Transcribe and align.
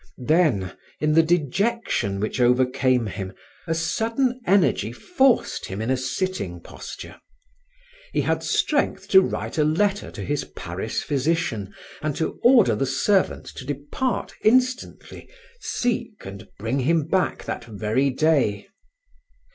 Then, 0.25 0.75
in 0.99 1.13
the 1.13 1.21
dejection 1.21 2.19
which 2.19 2.41
overcame 2.41 3.05
him, 3.05 3.33
a 3.67 3.75
sudden 3.75 4.41
energy 4.47 4.91
forced 4.91 5.67
him 5.67 5.79
in 5.79 5.91
a 5.91 5.95
sitting 5.95 6.59
posture. 6.59 7.17
He 8.11 8.21
had 8.21 8.41
strength 8.41 9.09
to 9.09 9.21
write 9.21 9.59
a 9.59 9.63
letter 9.63 10.09
to 10.09 10.23
his 10.23 10.43
Paris 10.55 11.03
physician 11.03 11.75
and 12.01 12.15
to 12.15 12.39
order 12.41 12.73
the 12.73 12.87
servant 12.87 13.45
to 13.55 13.63
depart 13.63 14.33
instantly, 14.43 15.29
seek 15.59 16.25
and 16.25 16.49
bring 16.57 16.79
him 16.79 17.05
back 17.07 17.43
that 17.43 17.65
very 17.65 18.09
day. 18.09 18.69